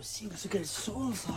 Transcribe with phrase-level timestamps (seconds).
[0.00, 1.34] possible, c'est qu'elles sont, ça.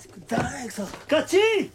[0.00, 0.84] C'est que dingue, ça.
[1.06, 1.70] Cathy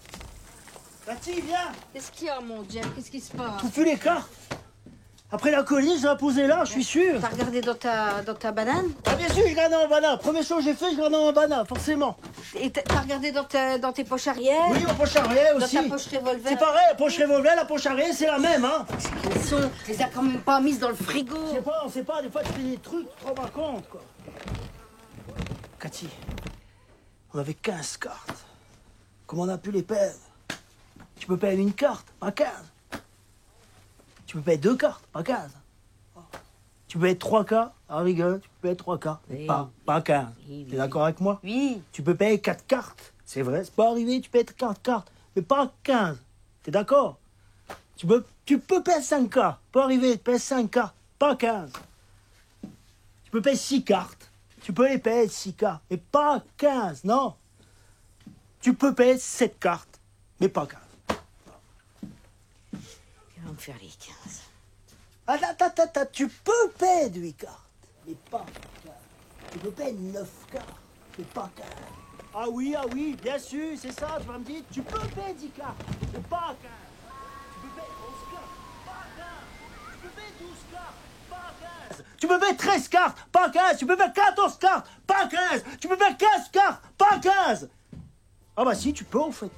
[1.06, 3.72] Cathy, viens Qu'est-ce qu'il y a, mon Jack Qu'est-ce qui se passe?
[3.72, 4.30] Plus les cartes?
[5.32, 7.20] Après la colline, je vais la poser là, je suis sûr.
[7.20, 8.86] T'as regardé dans ta, dans ta banane?
[9.06, 10.18] Ah, bien sûr, je garde en banane.
[10.20, 12.16] Première chose que j'ai fait, je garde en banane, forcément.
[12.58, 14.62] Et t'as t'as regardé dans, ta- dans tes poches arrière?
[14.70, 15.76] Oui, ma poche arrière Dans aussi.
[15.76, 16.50] ta poche revolver?
[16.50, 18.86] C'est pareil, la poche revolver, la poche arrière, c'est la même, hein.
[19.34, 21.36] Elles sont, tu les as quand même pas mises dans le frigo.
[21.50, 23.34] Je sais pas, on sait pas, des fois tu fais des trucs, tu te rends
[23.34, 24.02] pas compte, quoi.
[25.80, 26.08] Cathy,
[27.34, 28.46] on avait 15 cartes.
[29.28, 30.14] Comment on a pu les perdre?
[31.20, 32.48] Tu peux perdre une carte, pas 15.
[34.36, 35.50] Tu peux perdre deux cartes, pas 15.
[36.90, 39.46] Tu peux être trois cartes, ah rigole, tu peux être trois cartes, Oui.
[39.46, 40.28] pas, pas 15.
[40.50, 41.40] Oui, T'es d'accord avec moi?
[41.42, 41.82] Oui.
[41.94, 45.42] Tu peux payer 4 cartes, c'est vrai, c'est pas arrivé, tu payes 4 cartes, mais
[45.42, 46.18] pas 15.
[46.64, 47.18] T'es d'accord?
[47.96, 51.72] Tu peux, tu peux payer 5 cartes, peut arriver, tu payes 5 cartes, pas 15.
[53.24, 54.30] Tu peux payer 6 cartes,
[54.62, 57.36] tu peux les payer 6 cartes, mais pas 15, non.
[58.60, 59.98] Tu peux payer 7 cartes,
[60.42, 60.80] mais pas 15.
[63.58, 64.42] Tu vas me faire les 15.
[65.28, 67.60] Attends, attends, attends, tu peux payer 8 cartes,
[68.08, 68.46] mais pas
[68.84, 68.94] 15.
[69.52, 70.68] Tu peux payer 9 cartes,
[71.18, 71.66] mais pas 15.
[72.34, 75.34] Ah oui, ah oui, bien sûr, c'est ça, je vais me dire, tu peux payer
[75.34, 75.82] 10 cartes,
[76.14, 76.72] mais pas 15.
[77.54, 78.46] Tu peux payer 11 cartes,
[78.86, 79.26] pas 15.
[79.92, 80.96] Tu peux payer 12 cartes,
[81.30, 81.54] pas
[81.90, 82.04] 15.
[82.18, 83.78] Tu peux payer 13 cartes, pas 15.
[83.78, 85.64] Tu peux payer 14 cartes, pas 15.
[85.80, 87.70] Tu peux payer 15 cartes, pas 15.
[88.58, 89.52] Ah bah si, tu peux en fait.